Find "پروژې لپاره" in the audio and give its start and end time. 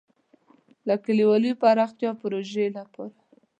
2.21-3.15